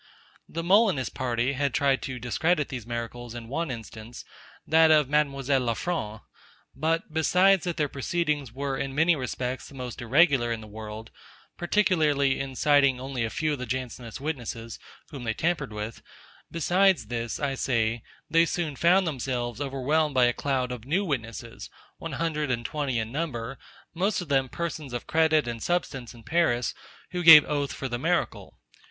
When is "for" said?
27.71-27.87